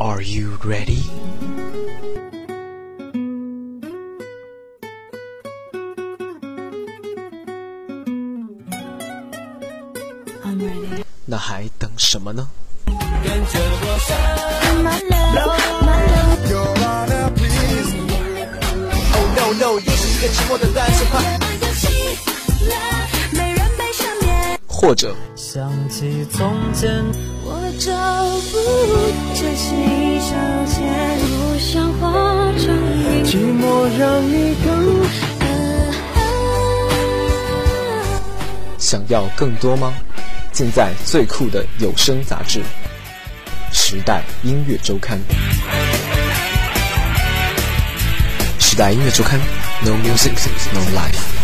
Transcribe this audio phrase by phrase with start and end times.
[0.00, 1.02] Are you ready?
[10.44, 11.04] I'm ready.
[11.24, 12.48] 那还等什么呢
[12.86, 12.94] ？My
[15.10, 16.48] love, love.
[16.48, 17.92] Your Honor, please.
[19.14, 21.04] Oh no no，又是一个寂寞的单身
[24.68, 27.27] 或者想起从前，我
[27.78, 27.90] 找
[28.50, 28.56] 不
[29.34, 30.30] 这是一场
[30.66, 32.06] 前，不想化
[32.58, 33.24] 成云。
[33.24, 33.62] 寂寞
[33.98, 34.68] 让你更
[38.78, 39.92] 想要更多吗？
[40.50, 42.60] 尽在最酷的有声杂志
[43.70, 45.18] 《时代音乐周刊》。
[48.58, 49.38] 时代音乐周刊
[49.84, 50.32] ，No music,
[50.72, 51.37] no life。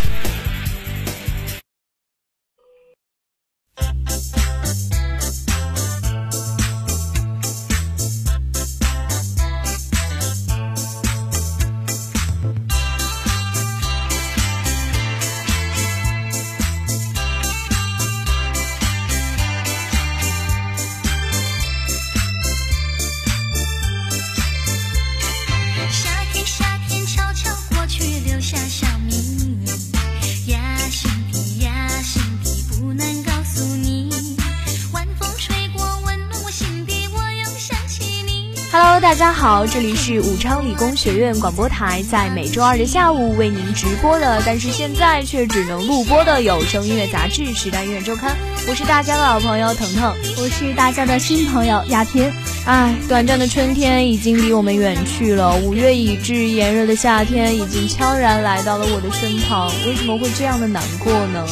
[39.15, 48.33] 大家好，这里是武昌理工学院广播台，在每周二的下午为您直播的，但是现在却只能录播的有声音乐杂志《时代音乐周刊》。
[48.69, 52.33] 我是大家的老朋友腾腾，我是大家的新朋友亚天。
[52.67, 59.71] 唉，短暂的春天已经离我们远去了，五月已至，炎热的夏天已经悄然来到了我的身旁。
[59.87, 61.47] 为什么会这样的难过呢？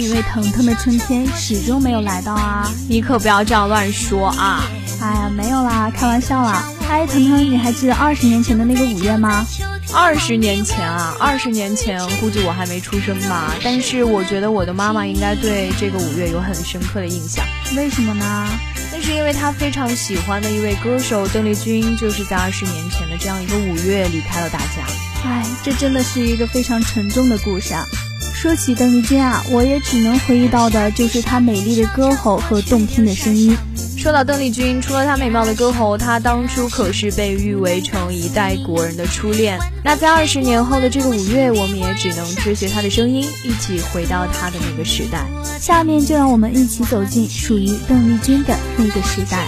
[0.00, 2.66] 因为腾腾的春天始终没有来到啊！
[2.88, 4.64] 你可不要这样乱说啊！
[5.00, 6.64] 哎呀，没有啦，开玩笑啦。
[6.88, 9.46] 哎，腾腾，你还记得二十年前的那个五月吗？
[9.92, 17.44] 二十年前啊，二十年前估计我还没出生吧，但是我觉得我的妈妈应该对这个五月有很深刻的印象。
[17.76, 18.48] 为什么呢？
[18.92, 24.84] 那是因为她非常喜欢的一位歌手邓丽君，就是在二十年前的这样一个五月离开了大家。
[25.24, 27.84] 哎，这真的是一个非常沉重的故事啊。
[28.40, 33.54] 说起邓丽君啊，我也只能回忆到的就是她美丽的歌喉和动听的声音。
[33.98, 39.58] 说到邓丽君，除了她美妙的歌喉，她当初可是被誉为成一代国人的初恋。
[39.84, 45.26] 那在二十年后的这个五月，我们也只能追随她的声音，一起回到她的那个时代。
[45.60, 49.44] 下面就让我们一起走进属于邓丽君的那个时代。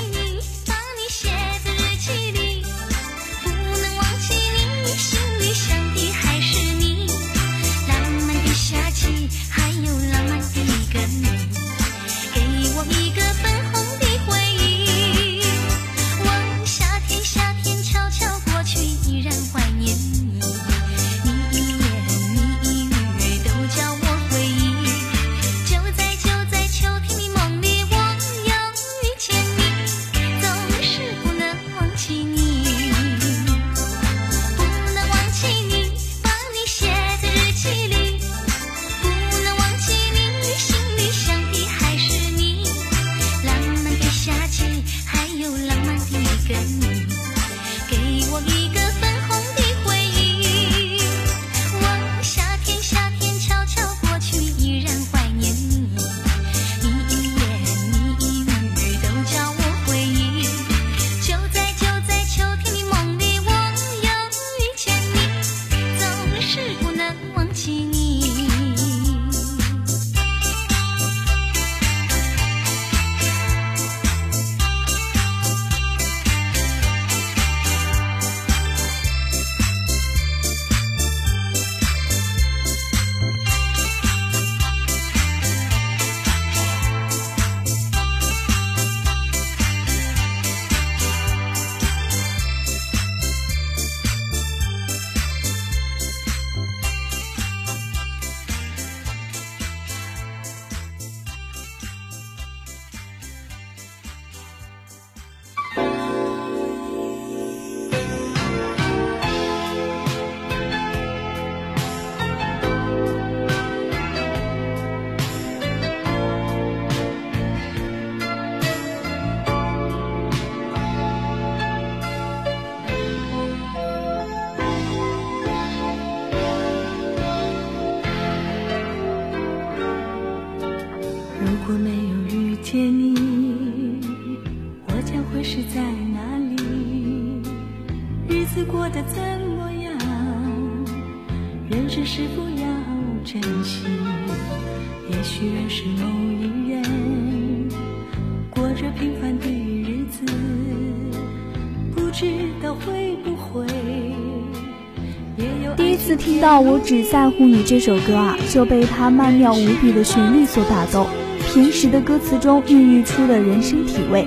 [156.63, 161.07] 我只在乎你》这首歌啊，就被它曼妙无比的旋律所打动。
[161.53, 164.27] 平实的歌词中孕育出了人生体味，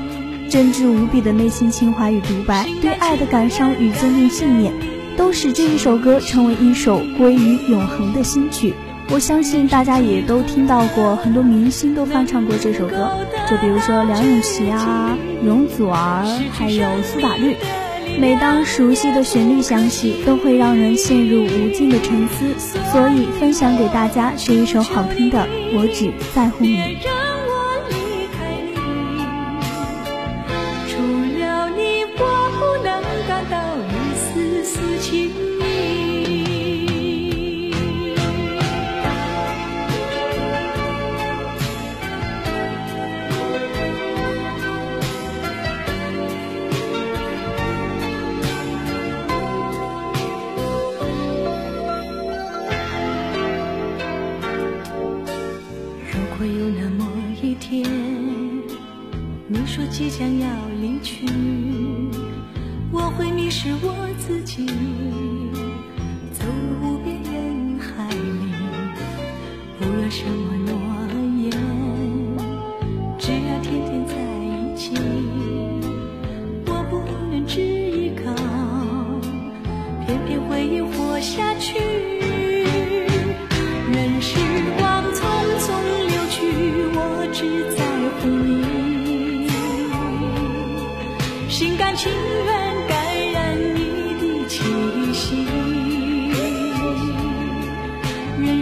[0.50, 4.74] 真挚无比的内心情怀与独白，对爱的感伤与坚定信念，
[5.18, 8.74] 都使这一首歌成为一首归于永恒的新曲。
[9.10, 13.12] 我相信大家也都听到过，很多明星都翻唱过这首歌，
[13.50, 17.56] 就比如说梁咏琪啊、容祖儿，还有苏打绿。
[18.18, 22.54] 每当熟悉的旋律响起，都会让人陷入无尽的沉思。
[22.92, 25.40] 所以分享给大家这一首好听的
[25.74, 26.78] 《我只在乎你》。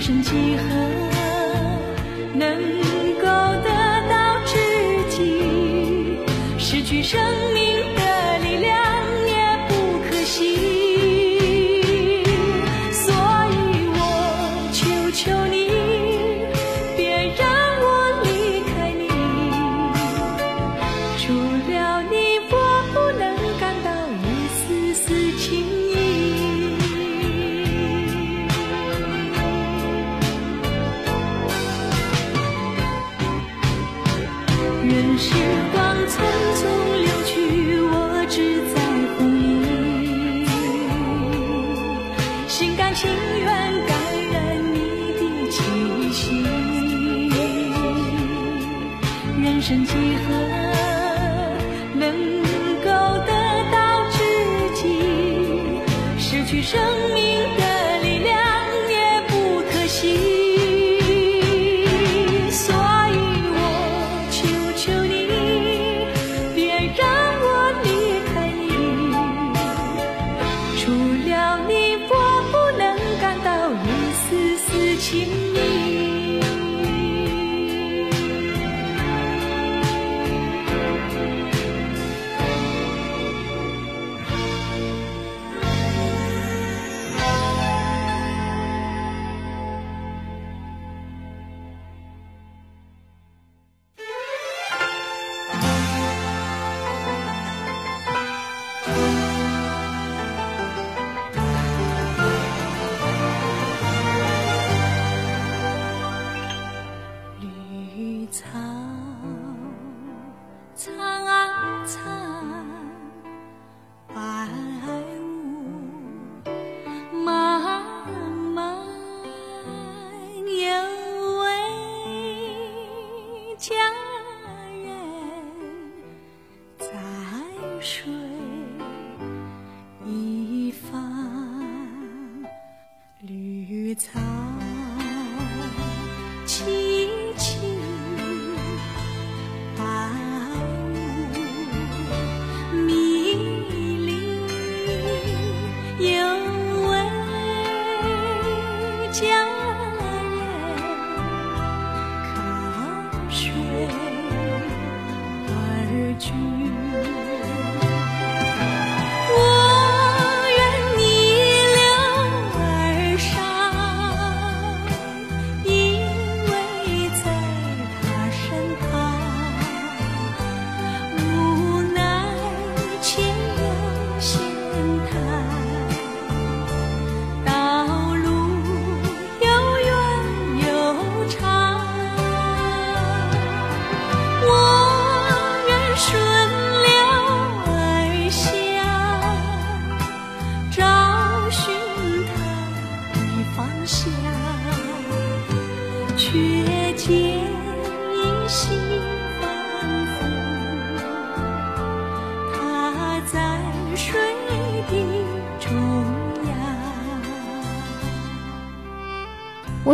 [0.03, 0.92] 人生几何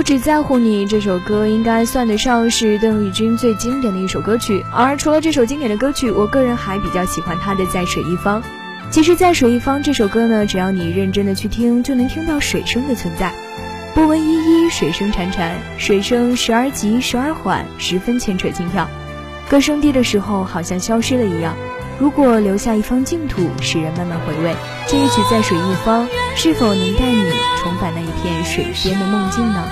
[0.09, 4.65] 只在乎你这首歌应该算得上是邓丽君最经典的一首歌曲。
[4.73, 8.41] 而除了这首经典的歌曲，我个人还比较喜欢她的《在水一方》。
[8.89, 13.31] 其实，在水一方这首歌呢，只要你认真的去听，就能听到水声的存在。
[13.93, 18.89] 波纹依依，水声潺潺，水声时而急，时而缓，十分牵扯心跳。
[19.47, 21.55] 歌声低的时候，好像消失了一样。
[21.99, 24.55] 如果留下一方净土，使人慢慢回味，
[24.87, 27.29] 这一曲《在水一方》是否能带你
[27.61, 29.63] 重返那一片水边的梦境呢？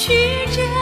[0.00, 0.14] 曲
[0.56, 0.79] 折。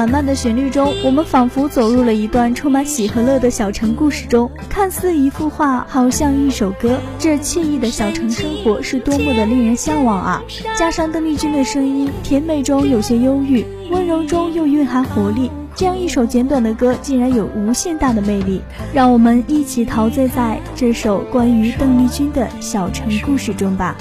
[0.00, 6.98] 缓慢的旋律中，我们仿佛走入了一段充满喜和乐的小城故事中，看似一幅画，好像一首歌。
[7.18, 10.42] 这惬意的小城生活是多么的令人向往啊！
[10.74, 15.50] 加上邓丽君的声音，甜美中有些忧郁，温柔中又蕴含活力。
[15.74, 18.62] 这样一首简短的歌，竟然有无限大的魅力。
[18.94, 23.94] 让我们一起陶醉在这首关于邓丽君的小城故事中吧。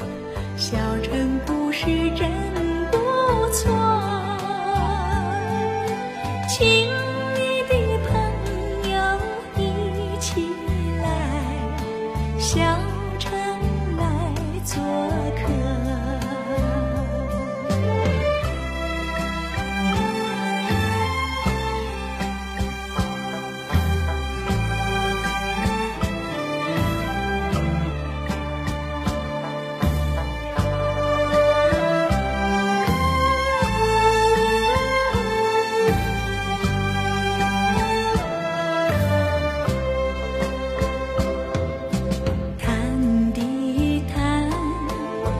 [0.56, 1.19] 小城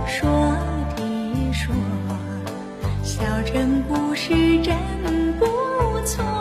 [0.10, 0.28] 说
[0.98, 1.74] 的说，
[3.04, 4.76] 小城故事真
[5.38, 5.46] 不
[6.04, 6.39] 错。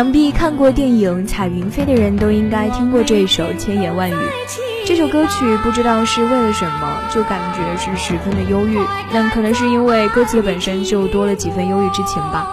[0.00, 4.14] 想必看过电影《彩云飞》的人都应该听过这首《千言万语》。
[4.86, 8.78] 这首歌曲不知道是为了什么，就感觉是十分的忧郁。
[9.12, 12.48] 那可能是因为歌词本身就多了几分忧郁之情吧。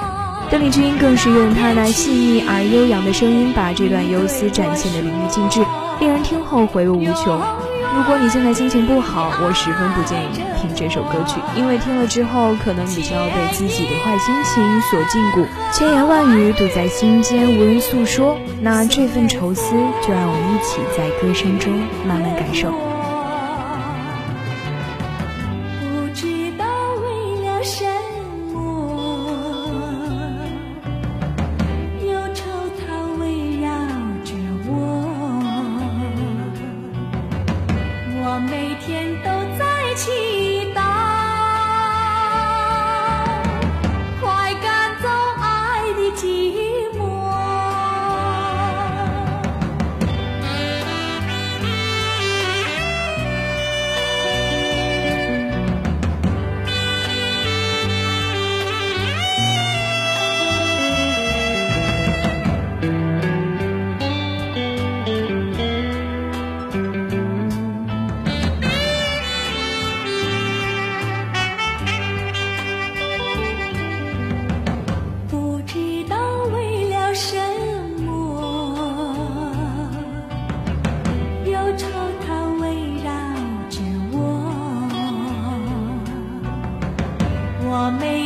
[0.51, 5.66] 邓丽君更是用她那细腻而悠扬的声音，把这段忧思展现的淋漓尽致，
[6.01, 7.42] 令人听后回味无穷。
[7.96, 18.38] 如果你现在心情不好，我十分不建议听这首歌曲，因为听了之后，可能你就要被自己的坏心情所禁锢，千言万语堵在心间，无人诉说。
[18.62, 19.75] 那这份愁思，
[20.06, 21.74] 就让我们一起在歌声中
[22.06, 22.72] 慢慢感受。
[87.91, 88.16] 在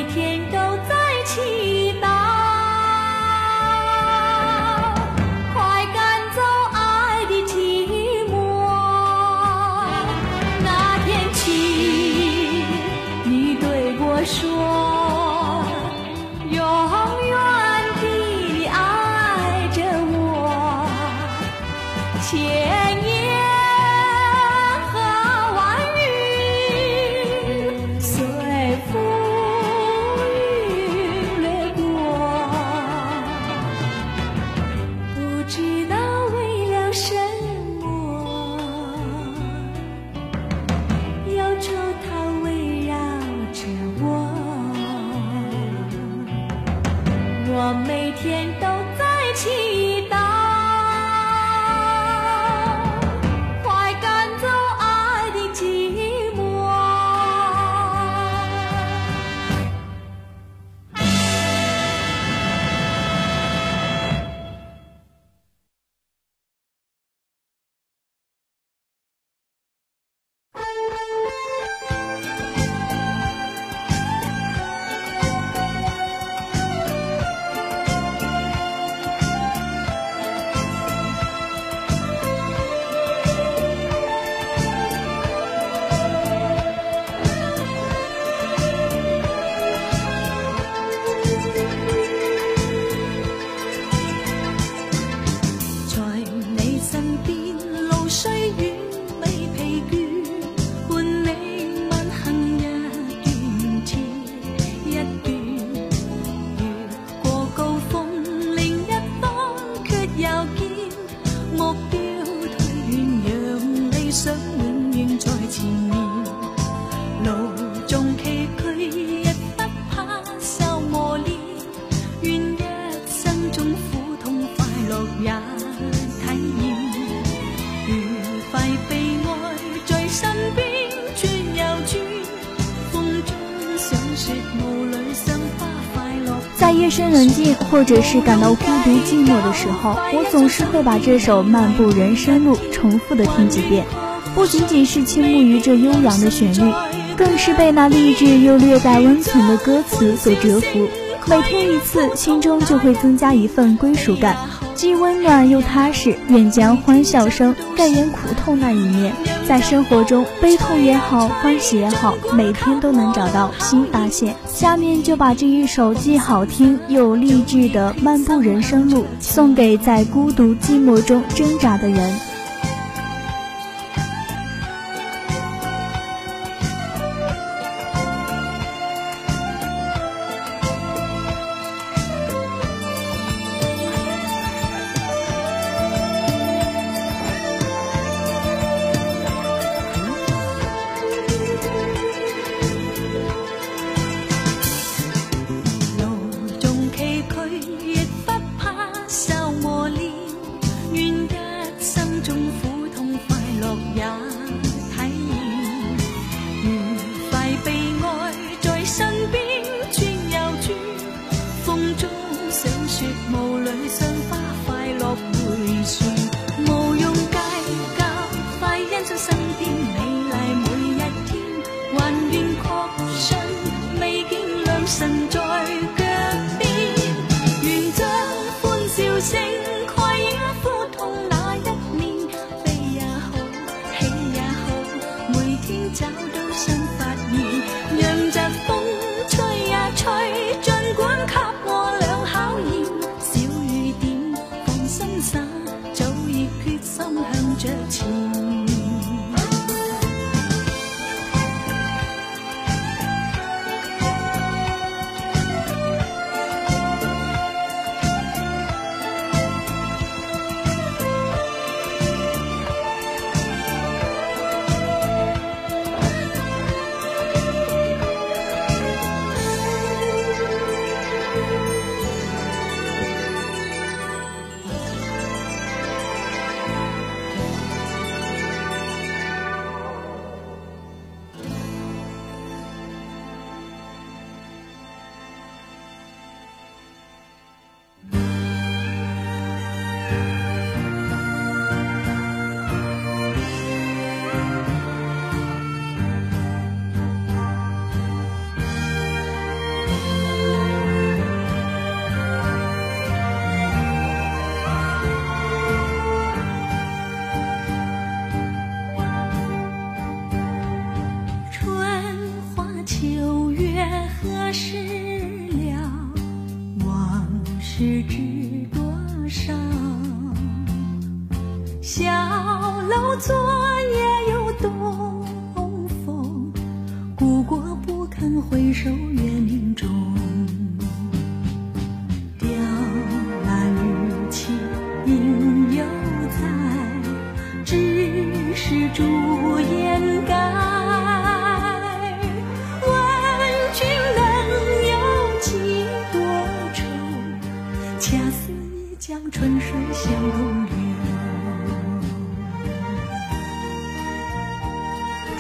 [137.91, 143.85] 者是感到孤独寂寞的时候，我总是会把这首《漫步人生路》重复的听几遍。
[144.33, 146.73] 不仅仅是倾慕于这悠扬的旋律，
[147.17, 150.87] 更是被那励志又略带温存的歌词所折服。
[151.27, 154.37] 每听一次，心中就会增加一份归属感。
[154.73, 159.13] 既温暖又踏实，愿将欢笑声盖掩苦痛那一面。
[159.51, 164.33] 在生活中，悲痛也好，欢喜也好，每天都能找到新发现。
[164.47, 172.30] 下面就把这一首既好听又励志的《漫步人生路》送给在孤独寂寞中挣扎的人。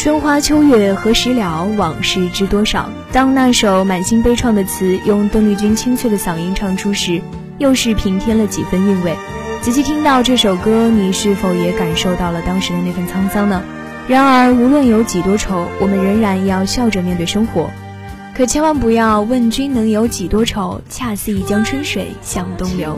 [0.01, 1.63] 春花秋月何时了？
[1.77, 2.89] 往事知多少？
[3.11, 7.21] 当那首满心悲怆的词用邓丽君清脆的嗓音唱出时，
[7.59, 9.15] 又是平添了几分韵味。
[9.61, 13.61] 仔细听到这首歌，你是否也感受到了当时的那份沧桑呢？
[14.07, 17.69] 然而，无论有几多愁，我们仍然要笑着面对生活。
[18.35, 22.97] 可千万不要问君能有几多愁，恰似一江春水向东流。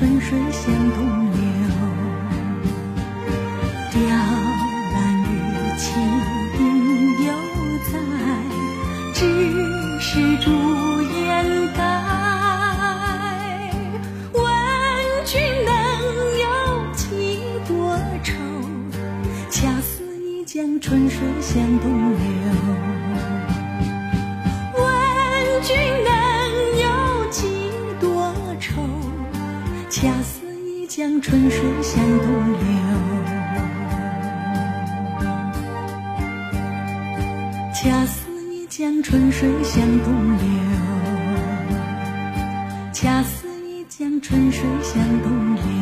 [0.00, 0.98] 春水向东
[1.30, 1.38] 流。
[3.92, 4.00] 雕
[4.94, 4.96] 栏
[5.28, 5.28] 玉
[5.76, 5.82] 砌
[6.58, 6.64] 应
[7.26, 7.28] 犹
[7.92, 7.92] 在，
[9.12, 9.20] 只
[10.00, 10.08] 是
[10.38, 10.48] 朱
[11.02, 11.20] 颜
[11.74, 11.78] 改。
[14.32, 14.42] 问
[15.26, 15.68] 君能
[16.40, 16.48] 有
[16.94, 17.04] 几
[17.68, 17.70] 多
[18.24, 18.32] 愁？
[19.50, 21.99] 恰似一江春水向东
[31.20, 32.60] 春水向东流。
[37.74, 40.44] 恰似一江春水向东流。
[42.92, 45.79] 恰似一江春水向东流。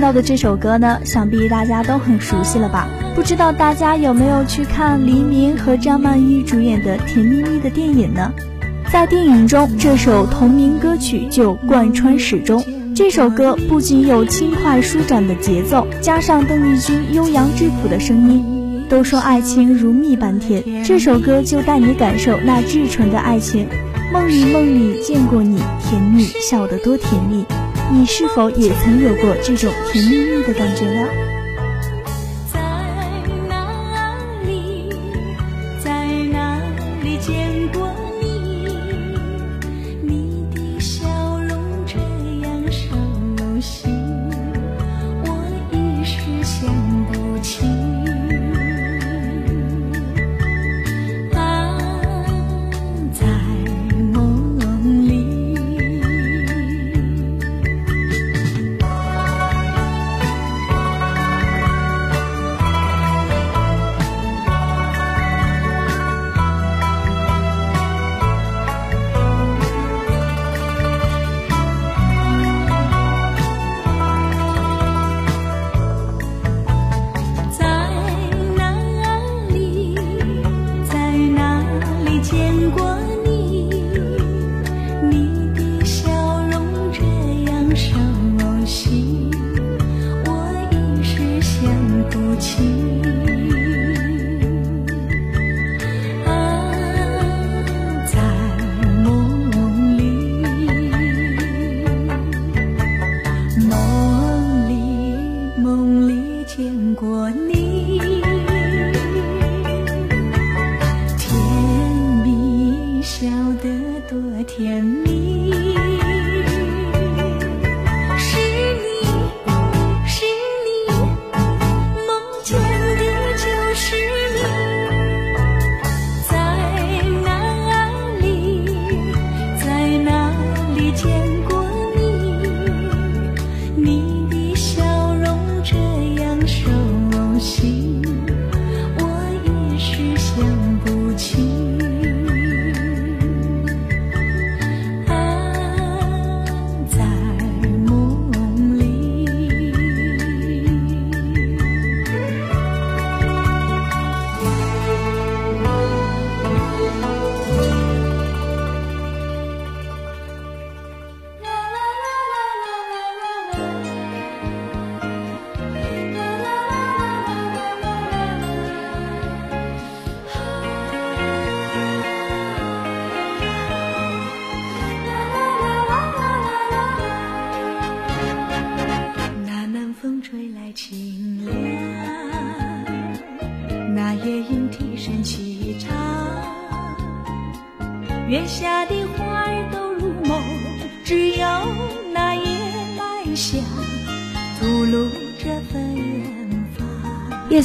[0.00, 2.88] 听到的这首歌呢，想必大家都很熟悉了吧？
[3.14, 8.32] 不知道大家有没有去看黎明和张曼玉主演的《甜蜜蜜》的电影呢？
[8.90, 12.64] 在电影中，这首同名歌曲就贯穿始终。
[12.96, 23.68] 这首歌不仅有轻快舒展的节奏，加上邓丽君悠扬质朴的声音，都说爱情如蜜般甜，这首歌就带你感受那至纯的爱情。
[24.14, 27.44] 梦里梦里见过你，甜蜜笑得多甜蜜。
[27.92, 31.29] 你是否也曾有过这种甜蜜蜜的感觉呢？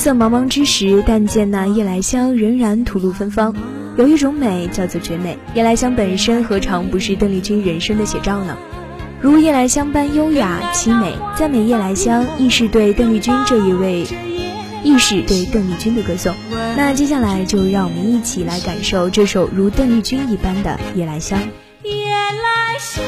[0.05, 3.55] 色茫茫之时，但见那夜来香仍然吐露芬芳，
[3.97, 5.35] 有一种美叫做绝美。
[5.55, 8.55] 夜来香本身何尝不是邓丽君人生的写照呢？
[9.19, 14.05] 如夜来香般优雅凄美，赞美夜来香，亦是对邓丽君这一位，
[14.83, 16.35] 亦是对邓丽君的歌颂。
[16.77, 21.39] 那接下来就让我们一起来感受这首如邓丽君一般的夜来香。
[21.81, 23.03] 夜来香，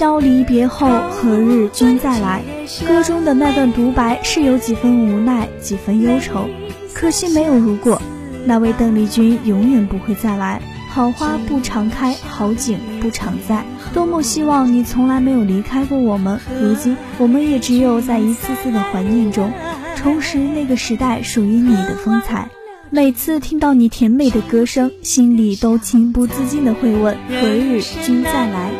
[0.00, 2.42] 宵离别后，何日君再来？
[2.88, 6.48] 歌中的那段独白是有几分无奈，几分忧愁。
[6.94, 8.00] 可惜没有如果，
[8.46, 10.62] 那位邓丽君永远不会再来。
[10.88, 13.62] 好花不常开，好景不常在。
[13.92, 16.40] 多么希望你从来没有离开过我们。
[16.62, 19.52] 如今，我们也只有在一次次的怀念中，
[19.96, 22.48] 重拾那个时代属于你的风采。
[22.88, 28.70] 每次听到你甜美的歌声，心里都情不自禁的会问：何日君再来？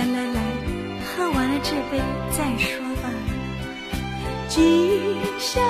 [0.00, 0.40] 来来来，
[1.04, 3.10] 喝完了这杯再说吧。
[4.48, 5.60] 今宵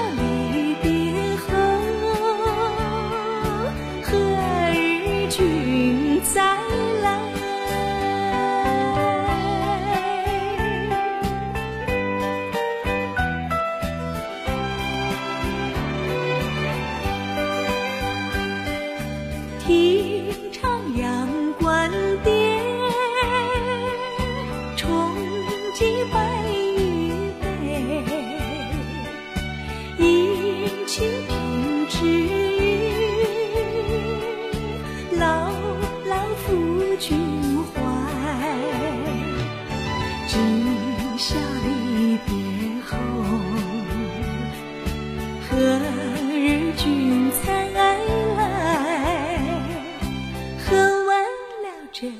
[52.00, 52.10] 这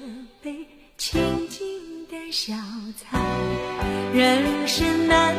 [0.43, 0.67] 杯
[0.99, 1.67] 清静
[2.11, 2.53] 的小
[2.99, 3.19] 菜，
[4.13, 5.35] 人生难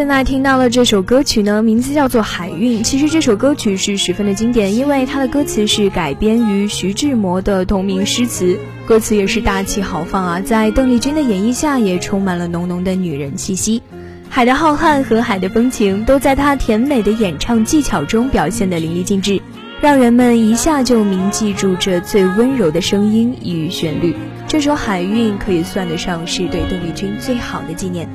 [0.00, 2.80] 现在听到了这首歌曲呢，名字叫做《海韵》。
[2.82, 13.82] 其实这首歌曲是十分的经典，因为它的歌词是改编于徐志摩的同名诗词，歌词也是大气豪放啊，在邓丽君的演绎下，也充满了浓浓的女人气息。
[14.30, 19.38] 海的浩瀚和海的风情，都在她甜美的演唱技巧中表现得淋漓尽致，
[19.82, 24.16] 让人们一下就铭记住这最温柔的声音与旋律。
[24.48, 28.08] 这首《海韵》可以算得上是对邓丽君最好的纪念。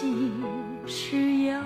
[0.00, 1.60] 这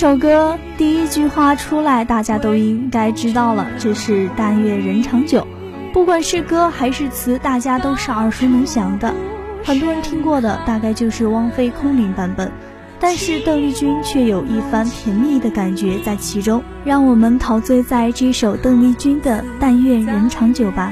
[0.00, 5.46] 首歌第一句话出来，大家都应该知道了，这是“但愿人长久”。
[5.92, 9.14] 不管是歌还是词，大家都是耳熟能详的。
[9.62, 12.50] 很多人听过的，大概就是汪菲空灵版本，
[12.98, 20.90] 但是邓丽君却有一番甜蜜的感觉在其中，让我们陶醉在这首邓丽君的《但愿人长久》吧。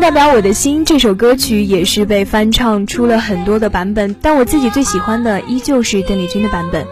[0.00, 6.86] 代表我的心这首歌曲也是被翻唱出了很多的版本，但我自己最喜欢的依旧是邓丽君的版本。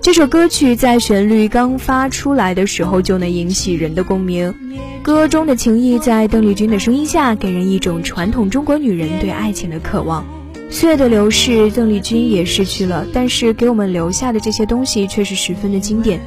[0.00, 4.54] 这首歌曲在旋律刚发出来的时候就能引起人的共鸣，
[5.02, 10.26] 歌中的情意在邓丽君的声音下，给人一种传统中国女人对爱情的渴望。
[10.70, 16.20] 岁月的流逝，邓丽君也逝去了，但是给我们留下的这些东西却是十分的经典。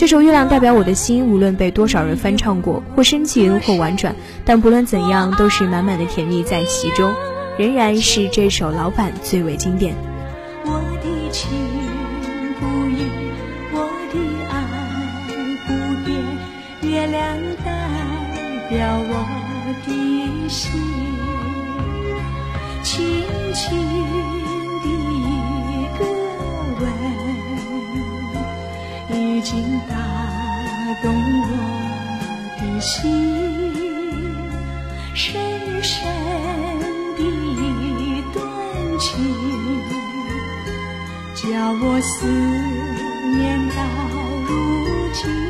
[0.00, 7.12] 这首《月亮代表我的心》，无论被多少人翻唱过，或深情或婉转，但不论怎样，都是满满的甜蜜在其中，
[7.58, 9.94] 仍然是这首老版最为经典。
[10.64, 11.50] 我的情
[12.58, 13.04] 不移，
[13.74, 14.16] 我的
[14.48, 14.54] 爱
[15.66, 15.68] 不
[16.06, 17.70] 变，月亮代
[18.70, 19.12] 表我
[19.86, 20.80] 的心，
[22.82, 23.04] 轻
[41.60, 42.26] 叫我思
[43.36, 43.84] 念到
[44.48, 45.49] 如今。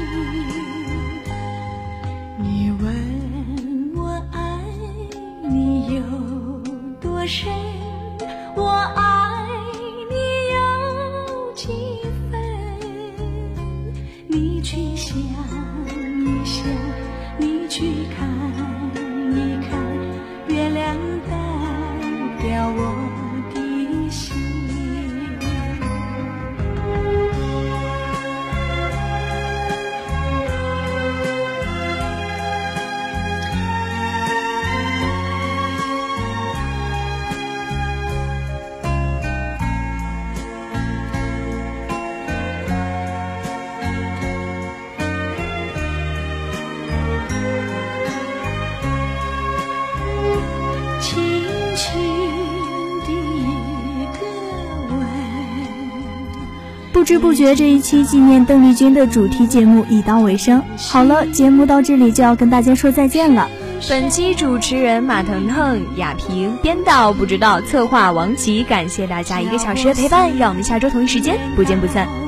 [57.00, 60.62] 不知不觉，这一期纪念邓丽君的主题节目已到尾声。
[60.76, 63.48] 好了，节目到这里就要跟大家说再见了。
[63.88, 72.19] 本期主持人马腾腾、亚萍，编导不知道，策划王琦，感谢大家一个小时的陪伴，让我们下周同一时间不见不散。